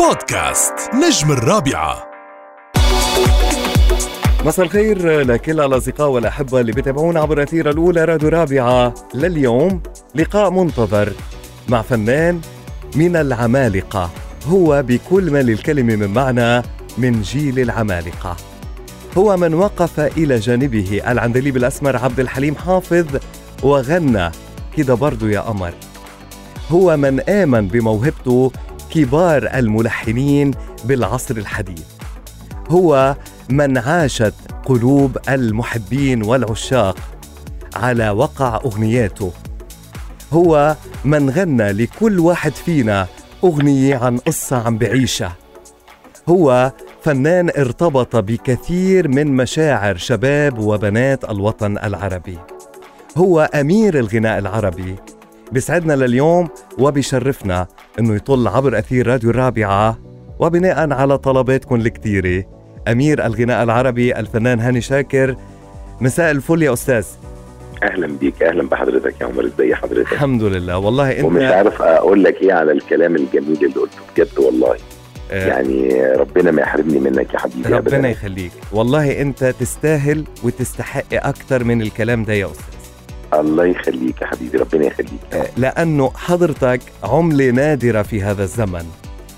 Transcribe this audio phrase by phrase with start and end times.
[0.00, 2.04] بودكاست نجم الرابعة.
[4.44, 8.94] مساء الخير لكل الأصدقاء والأحبة اللي بيتابعونا عبر أثير الأولى راديو رابعة.
[9.14, 9.82] لليوم
[10.14, 11.12] لقاء منتظر
[11.68, 12.40] مع فنان
[12.96, 14.10] من العمالقة.
[14.48, 16.62] هو بكل ما للكلمة من معنى
[16.98, 18.36] من جيل العمالقة.
[19.18, 23.06] هو من وقف إلى جانبه العندليب الأسمر عبد الحليم حافظ
[23.62, 24.30] وغنى
[24.76, 25.74] كده برضو يا قمر.
[26.70, 28.52] هو من آمن بموهبته
[28.96, 30.50] كبار الملحنين
[30.84, 31.84] بالعصر الحديث.
[32.68, 33.16] هو
[33.48, 34.34] من عاشت
[34.64, 36.96] قلوب المحبين والعشاق
[37.74, 39.32] على وقع أغنياته.
[40.32, 43.06] هو من غنى لكل واحد فينا
[43.44, 45.32] أغنية عن قصة عم بعيشها.
[46.28, 52.38] هو فنان ارتبط بكثير من مشاعر شباب وبنات الوطن العربي.
[53.16, 54.96] هو أمير الغناء العربي.
[55.52, 57.66] بيسعدنا لليوم وبيشرفنا
[57.98, 59.98] إنه يطل عبر أثير راديو الرابعة
[60.38, 62.44] وبناء على طلباتكم الكثيرة.
[62.88, 65.36] أمير الغناء العربي الفنان هاني شاكر
[66.00, 67.06] مساء الفل يا أستاذ.
[67.82, 70.78] أهلا بيك أهلا بحضرتك يا عمر ازي حضرتك؟ الحمد لله.
[70.78, 74.76] والله أنت ومش عارف أقول لك إيه على الكلام الجميل اللي قلته بجد والله.
[75.30, 78.08] آه، يعني ربنا ما يحرمني منك يا حبيبي ربنا أبداً.
[78.08, 78.52] يخليك.
[78.72, 82.75] والله أنت تستاهل وتستحق أكثر من الكلام ده يا أستاذ.
[83.34, 85.20] الله يخليك يا حبيبي ربنا يخليك.
[85.32, 88.84] آه، لأنه حضرتك عملة نادرة في هذا الزمن.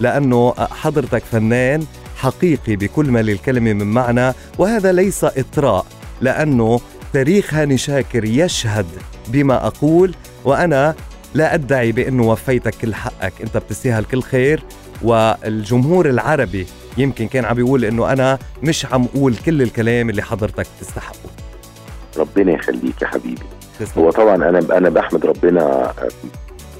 [0.00, 1.84] لأنه حضرتك فنان
[2.16, 5.86] حقيقي بكل ما للكلمة من معنى وهذا ليس إطراء
[6.20, 6.80] لأنه
[7.12, 8.86] تاريخ هاني شاكر يشهد
[9.28, 10.14] بما أقول
[10.44, 10.94] وأنا
[11.34, 13.32] لا أدعي بأنه وفيتك كل حقك.
[13.42, 14.62] أنت بتستاهل كل خير
[15.02, 16.66] والجمهور العربي
[16.98, 21.30] يمكن كان عم بيقول إنه أنا مش عم أقول كل الكلام اللي حضرتك تستحقه
[22.16, 23.42] ربنا يخليك يا حبيبي.
[23.80, 24.04] تسلم.
[24.04, 25.92] هو طبعا أنا أنا بحمد ربنا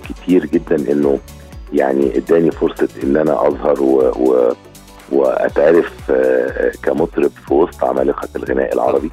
[0.09, 1.19] كتير جدا إنه
[1.73, 4.53] يعني إداني فرصة إن أنا أظهر و, و
[5.12, 9.11] وأتعرف آه، كمطرب في وسط عمالقة الغناء العربي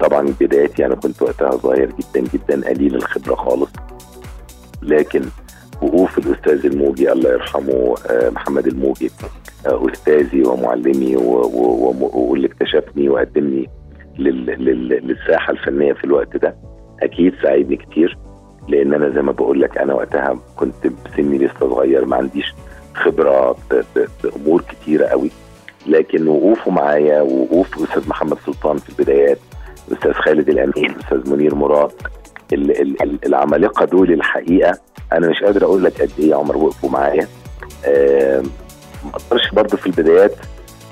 [0.00, 3.70] طبعا بدايتي أنا كنت وقتها صغير جدا جدا قليل الخبرة خالص
[4.82, 5.22] لكن
[5.82, 9.10] وقوف الأستاذ الموجي الله يرحمه آه، محمد الموجي
[9.66, 13.70] آه، أستاذي ومعلمي واللي اكتشفني وقدمني
[14.18, 16.56] لل- لل- للساحة الفنية في الوقت ده
[17.02, 18.18] أكيد ساعدني كتير
[18.68, 22.54] لأن أنا زي ما بقول لك أنا وقتها كنت بسني لسه صغير ما عنديش
[22.94, 23.56] خبرة
[24.24, 25.30] بامور كتيرة قوي.
[25.86, 29.38] لكن وقوفه معايا ووقوف أستاذ محمد سلطان في البدايات
[29.88, 31.90] الاستاذ خالد الأمين الاستاذ منير مراد
[32.52, 34.78] ال- ال- ال- العمالقة دول الحقيقة
[35.12, 37.26] أنا مش قادر أقول لك قد إيه عمر وقفوا معايا.
[39.04, 40.34] ما أقدرش برضه في البدايات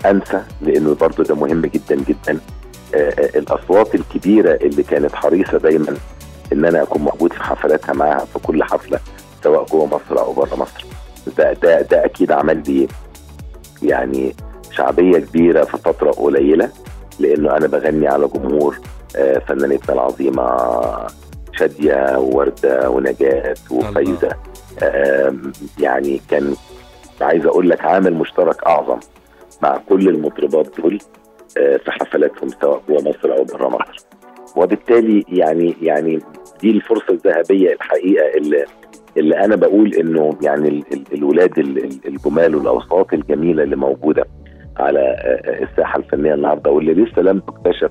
[0.07, 2.41] أنسى لأنه برضه ده مهم جدا جدا.
[2.95, 5.97] الأصوات الكبيرة اللي كانت حريصة دايما
[6.53, 9.01] إن أنا أكون موجود في حفلاتها معاها في كل حفلة
[9.45, 10.85] سواء جوه مصر أو بره مصر.
[11.39, 12.89] ده ده ده أكيد عمل لي
[13.83, 14.35] يعني
[14.73, 16.71] شعبية كبيرة في فترة قليلة
[17.19, 18.79] لأنه أنا بغني على جمهور
[19.17, 20.57] آه، فنانتنا العظيمة
[21.53, 24.39] شادية ووردة ونجاة وفايده
[24.83, 26.55] آم، يعني كان
[27.21, 28.99] عايز أقول لك عامل مشترك أعظم
[29.63, 30.99] مع كل المطربات دول.
[31.55, 34.07] في حفلاتهم سواء جوه مصر أو بره مصر.
[34.57, 36.19] وبالتالي يعني يعني
[36.61, 38.65] دي الفرصة الذهبية الحقيقة اللي
[39.17, 44.25] اللي أنا بقول إنه يعني ال- ال- الولاد ال- ال- الجمال والأوساط الجميلة اللي موجودة
[44.77, 47.91] على آه، آه، الساحة الفنية النهارده واللي لسه لم تكتشف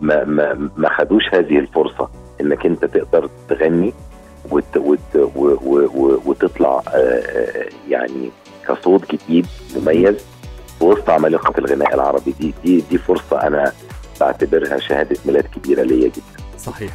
[0.00, 2.08] ما ما ما خدوش هذه الفرصة
[2.40, 3.92] إنك أنت تقدر تغني
[4.50, 7.22] وت وت و و و وتطلع آه،
[7.88, 8.30] يعني
[8.68, 10.26] كصوت جديد مميز.
[10.82, 12.34] وسط عمالقه الغناء العربي.
[12.40, 13.72] دي دي دي فرصة أنا
[14.20, 16.44] بعتبرها شهادة ميلاد كبيرة ليا جدا.
[16.58, 16.90] صحيح.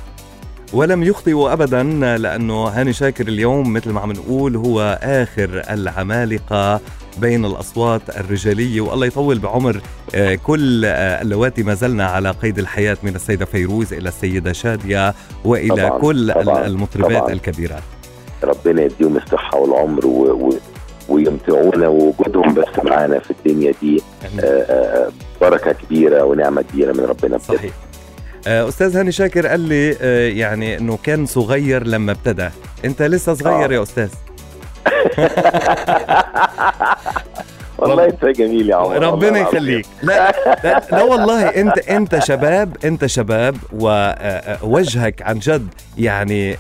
[0.74, 1.84] ولم يخطئوا ابدا
[2.18, 6.80] لأنه هاني شاكر اليوم مثل ما عم نقول هو آخر العمالقة
[7.18, 9.82] بين الأصوات الرجالية والله يطول بعمر
[10.16, 15.14] آه، كل آه، اللواتي ما زلنا على قيد الحياة من السيدة فيروز إلى السيدة شادية
[15.46, 17.34] وإلى طبعاً، كل طبعاً، المطربات طبعاً.
[17.34, 17.84] الكبيرات.
[18.44, 20.54] ربنا يديهم الصحة والعمر و و
[21.10, 24.02] ويمتعونا ووجودهم بس معانا في الدنيا دي.
[24.40, 25.10] آه، آه،
[25.42, 27.72] بركة كبيرة ونعمة كبيرة من ربنا صحيح.
[28.48, 29.90] آه، أستاذ هاني شاكر قال لي
[30.40, 32.50] يعني إنه كان صغير لما ابتدى.
[32.86, 33.74] أنت لسه صغير آه.
[33.74, 34.10] يا أستاذ؟
[37.80, 39.40] والله انت جميل يا عمر ربنا.
[39.40, 40.32] يخليك لا,
[40.64, 46.58] لا لا والله انت انت شباب انت شباب ووجهك عن جد يعني آه،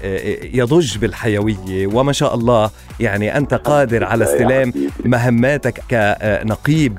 [0.53, 2.69] يضج بالحيوية وما شاء الله
[2.99, 4.73] يعني أنت قادر على استلام.
[5.05, 6.97] مهماتك كنقيب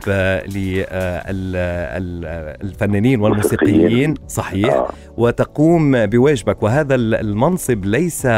[2.62, 4.88] للفنانين والموسيقيين صحيح آه.
[5.16, 8.28] وتقوم بواجبك وهذا المنصب ليس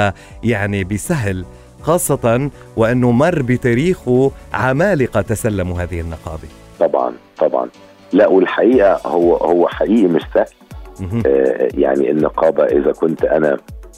[0.44, 1.44] يعني بسهل
[1.82, 6.48] خاصة وأنه مر بتاريخه عمالقة تسلموا هذه النقابة.
[6.80, 7.68] طبعا طبعا.
[8.12, 10.46] لا والحقيقة هو هو حقيقي مش سهل.
[11.26, 13.56] آه يعني النقابة إذا كنت أنا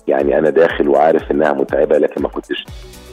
[0.08, 2.64] يعني أنا داخل وعارف إنها متعبة لكن ما كنتش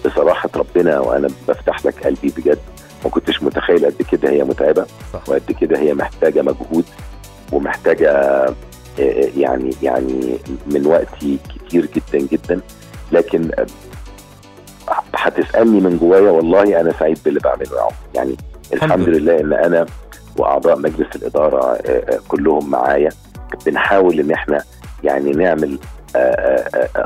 [0.05, 2.59] بصراحة ربنا وأنا بفتح لك قلبي بجد
[3.03, 5.29] ما كنتش متخيل قد كده هي متعبة صح.
[5.29, 6.85] وقد كده هي محتاجة مجهود
[7.51, 8.53] ومحتاجة آه،
[8.99, 10.37] آه، يعني يعني
[10.67, 11.37] من وقتي
[11.67, 12.61] كتير جدا جدا.
[13.11, 13.51] لكن
[15.29, 17.93] هتسألني من جوايا والله أنا سعيد باللي بعمله يا عمر.
[18.15, 18.35] يعني
[18.73, 19.39] الحمد لله.
[19.39, 19.85] إن أنا
[20.37, 23.09] وأعضاء مجلس الإدارة آه، كلهم معايا.
[23.65, 24.63] بنحاول إن إحنا
[25.03, 25.79] يعني نعمل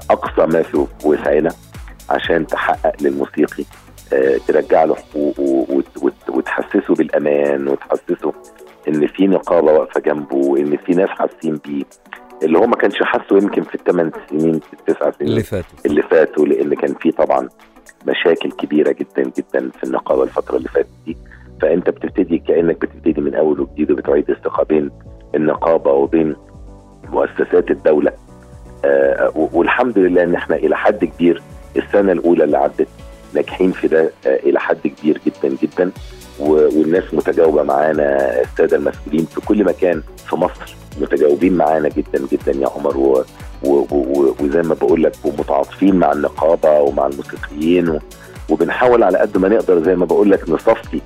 [0.10, 1.52] أقصى ما في وسعنا
[2.10, 3.64] عشان تحقق للموسيقي
[4.48, 5.66] ترجع له حقوقه
[6.30, 8.34] وتحسسه بالأمان وتحسسه
[8.88, 11.84] إن في نقابة واقفة جنبه وإن في ناس حاسين بيه.
[12.44, 15.78] اللي هو ما كانش حاسه يمكن في الثمان سنين في التسع سنين اللي فاتوا.
[15.86, 17.50] اللي فاتوا لأن كان في طبعا
[18.08, 21.18] مشاكل كبيرة جدا جدا في النقابة الفترة اللي فاتت دي.
[21.62, 24.92] فأنت بتبتدي كأنك بتبتدي من أول وجديد وبتعيد الثقة بين
[25.36, 26.36] النقابة وبين
[27.10, 28.12] مؤسسات الدولة.
[28.86, 31.42] آه والحمد لله إن إحنا إلى حد كبير
[31.78, 32.88] السنة الأولى اللي عدت
[33.34, 35.92] ناجحين في ده آه إلى حد كبير جدا جدا.
[36.40, 42.68] والناس متجاوبة معانا السادة المسؤولين في كل مكان في مصر متجاوبين معانا جدا جدا يا
[42.70, 43.24] عمر
[43.64, 48.00] وزي ما بقول لك ومتعاطفين مع النقابة ومع الموسيقيين
[48.50, 51.02] وبنحاول على قد ما نقدر زي ما بقول لك نصفي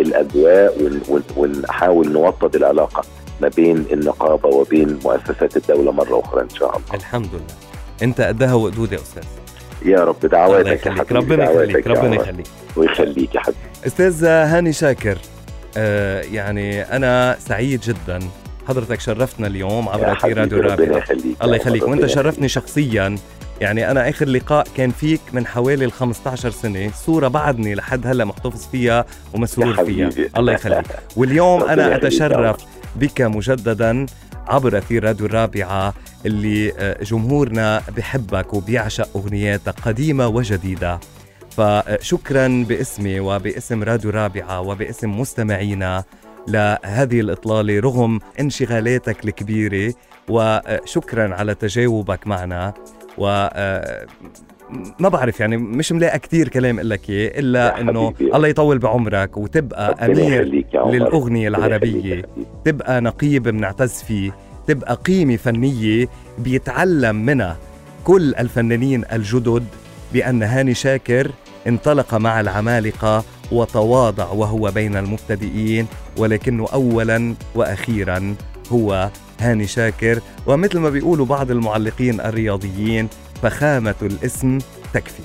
[0.00, 1.00] الأجواء
[1.36, 3.04] ونحاول نوطد العلاقة
[3.40, 6.94] ما بين النقابة وبين مؤسسات الدولة مرة أخرى إن شاء الله.
[6.94, 7.54] الحمد لله.
[8.02, 9.22] أنت قدها وقدود يا أستاذ.
[9.84, 12.46] يا رب دعواتك يا حبيبي ربنا يخليك ربنا يخليك
[12.76, 15.18] ويخليك يا حبيبي أستاذ هاني شاكر
[15.76, 18.18] آه يعني أنا سعيد جدا
[18.68, 21.04] حضرتك شرفتنا اليوم عبر أثير راديو الرابعه
[21.42, 21.88] الله يخليك.
[21.88, 23.16] وأنت شرفتني شخصيا.
[23.60, 26.90] يعني أنا آخر لقاء كان فيك من حوالي ال 15 سنة.
[27.06, 29.04] صورة بعدني لحد هلأ محتفظ فيها
[29.34, 30.10] ومسرور فيها.
[30.36, 30.84] الله يخليك.
[31.16, 32.56] واليوم أنا أتشرف
[32.96, 34.06] بك مجددا
[34.48, 35.94] عبر أثير راديو الرابعة
[36.26, 41.00] اللي آه، جمهورنا بحبك وبيعشق أغنياتك قديمة وجديدة.
[41.56, 46.04] فشكرا باسمي وباسم راديو الرابعة وباسم مستمعينا.
[46.48, 49.94] لهذه الإطلالة رغم انشغالاتك الكبيرة
[50.28, 52.74] وشكرا على تجاوبك معنا
[53.18, 54.06] و آه،
[54.98, 59.36] ما بعرف يعني مش ملاقي كثير كلام أقول لك اياه الا إنه الله يطول بعمرك
[59.36, 62.22] وتبقى أمير للأغنية العربية.
[62.64, 64.30] تبقى نقيب بنعتز فيه
[64.66, 66.06] تبقى قيمة فنية
[66.38, 67.56] بيتعلم منها
[68.04, 69.64] كل الفنانين الجدد
[70.12, 71.30] بان هاني شاكر.
[71.66, 75.86] انطلق مع العمالقة وتواضع وهو بين المبتدئين
[76.16, 78.34] ولكنه اولا وأخيرا
[78.72, 79.10] هو
[79.40, 80.20] هاني شاكر.
[80.46, 83.08] ومثل ما بيقولوا بعض المعلقين الرياضيين
[83.42, 84.58] فخامة الاسم
[84.94, 85.22] تكفي.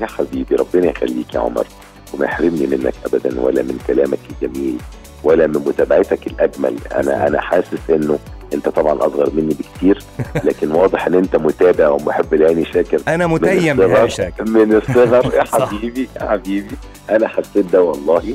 [0.00, 1.66] يا حبيبي ربنا يخليك يا عمر
[2.14, 4.78] وما يحرمني منك ابدا ولا من كلامك الجميل
[5.24, 6.76] ولا من متابعتك الأجمل.
[6.94, 8.18] أنا أنا حاسس إنه
[8.54, 10.02] انت طبعا أصغر مني بكتير
[10.46, 13.00] لكن واضح إن أنت متابع ومحب لهاني شاكر.
[13.08, 14.44] أنا متيم بهاني شاكر.
[14.44, 15.34] من الصغر.
[15.38, 16.76] يا حبيبي يا حبيبي.
[17.10, 18.34] أنا حسيت ده والله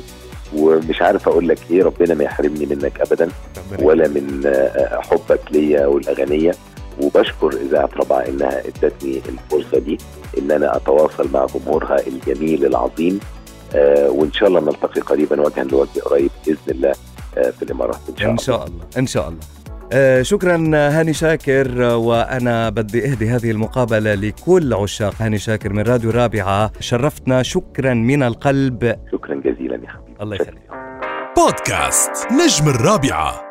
[0.56, 1.82] ومش عارف أقول لك إيه.
[1.84, 3.28] ربنا ما يحرمني منك ابدا
[3.82, 6.52] ولا من آه، حبك ليا والأغنية.
[7.02, 9.98] وبشكر إذاعة ربع إنها إدتني الفرصة دي
[10.38, 13.20] إن أنا أتواصل مع جمهورها الجميل العظيم.
[13.74, 16.92] آه وإن شاء الله نلتقي قريبا وجها لوجه قريب بإذن الله
[17.38, 18.84] آه في الإمارات إن شاء, إن شاء الله.
[18.98, 19.38] إن شاء الله.
[19.40, 19.65] آه
[20.22, 26.70] شكرا هاني شاكر وأنا بدي أهدي هذه المقابلة لكل عشاق هاني شاكر من راديو رابعة.
[26.80, 28.96] شرفتنا شكرا من القلب.
[29.12, 30.22] شكرا جزيلا يا حبيبي.
[30.22, 30.70] الله يخليك.
[31.36, 33.45] بودكاست نجم الرابعة.